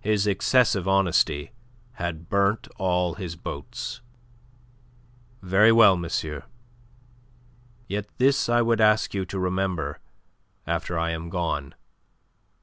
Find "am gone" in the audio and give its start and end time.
11.10-11.74